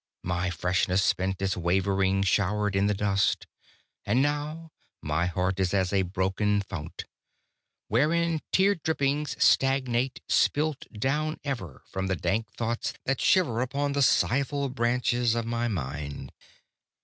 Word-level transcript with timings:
My 0.23 0.49
freshness 0.49 1.03
spent 1.03 1.43
its 1.43 1.55
wavering 1.55 2.23
shower 2.23 2.71
i' 2.75 2.79
the 2.87 2.95
dust; 2.95 3.45
And 4.03 4.19
now 4.19 4.71
my 4.99 5.27
heart 5.27 5.59
is 5.59 5.75
as 5.75 5.93
a 5.93 6.01
broken 6.01 6.61
fount, 6.61 7.05
Wherein 7.87 8.39
tear 8.51 8.73
drippings 8.73 9.35
stagnate, 9.37 10.19
spilt 10.27 10.85
down 10.91 11.39
ever 11.43 11.83
From 11.85 12.07
the 12.07 12.15
dank 12.15 12.51
thoughts 12.57 12.93
that 13.05 13.21
shiver 13.21 13.61
Upon 13.61 13.91
the 13.91 14.01
sighful 14.01 14.69
branches 14.73 15.35
of 15.35 15.45
my 15.45 15.67
mind. 15.67 16.31